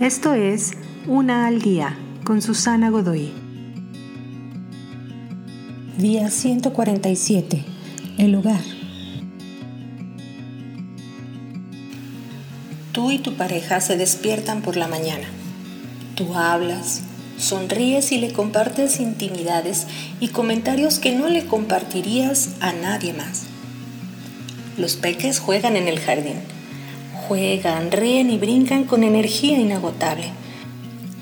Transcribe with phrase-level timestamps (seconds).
[0.00, 0.72] Esto es
[1.06, 3.32] Una al Día con Susana Godoy.
[5.96, 7.64] Día 147.
[8.18, 8.60] El hogar.
[12.92, 15.28] Tú y tu pareja se despiertan por la mañana.
[16.14, 17.00] Tú hablas,
[17.38, 19.86] sonríes y le compartes intimidades
[20.20, 23.44] y comentarios que no le compartirías a nadie más.
[24.76, 26.55] Los peques juegan en el jardín.
[27.28, 30.30] Juegan, ríen y brincan con energía inagotable.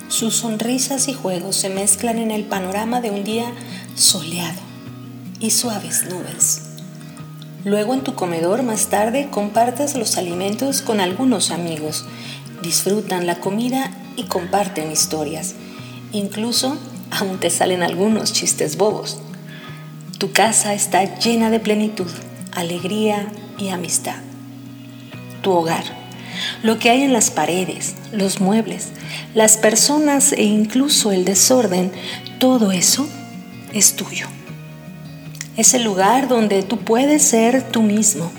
[0.08, 3.50] Sus sonrisas y juegos se mezclan en el panorama de un día
[3.94, 4.60] soleado
[5.40, 6.60] y suaves nubes.
[7.64, 12.04] Luego en tu comedor más tarde compartes los alimentos con algunos amigos,
[12.62, 15.54] disfrutan la comida y comparten historias.
[16.12, 16.76] Incluso
[17.10, 19.20] aún te salen algunos chistes bobos.
[20.18, 22.10] Tu casa está llena de plenitud,
[22.52, 23.26] alegría
[23.56, 24.16] y amistad.
[25.44, 25.84] Tu hogar,
[26.62, 28.88] lo que hay en las paredes, los muebles,
[29.34, 31.92] las personas e incluso el desorden,
[32.38, 33.06] todo eso
[33.72, 34.26] es tuyo.
[35.56, 38.32] Es el lugar donde tú puedes ser tú mismo.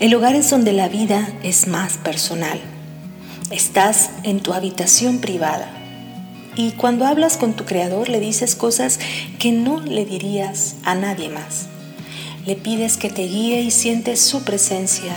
[0.00, 2.60] El lugar es donde la vida es más personal.
[3.50, 5.72] Estás en tu habitación privada.
[6.56, 8.98] Y cuando hablas con tu creador le dices cosas
[9.38, 11.68] que no le dirías a nadie más.
[12.44, 15.14] Le pides que te guíe y sientes su presencia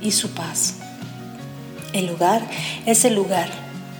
[0.00, 0.76] y su paz.
[1.94, 2.42] El lugar
[2.86, 3.48] es el lugar,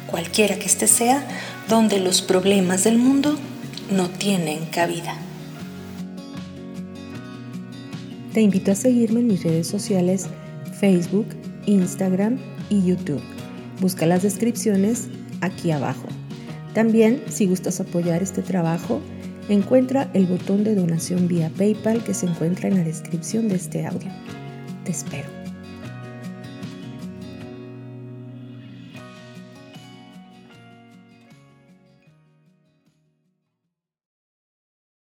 [0.09, 1.25] cualquiera que este sea,
[1.69, 3.39] donde los problemas del mundo
[3.89, 5.17] no tienen cabida.
[8.33, 10.27] Te invito a seguirme en mis redes sociales
[10.81, 11.29] Facebook,
[11.67, 12.37] Instagram
[12.69, 13.23] y YouTube.
[13.81, 15.07] Busca las descripciones
[15.41, 16.09] aquí abajo.
[16.75, 19.01] También, si gustas apoyar este trabajo,
[19.49, 23.87] encuentra el botón de donación vía PayPal que se encuentra en la descripción de este
[23.87, 24.11] audio.
[24.85, 25.44] Te espero.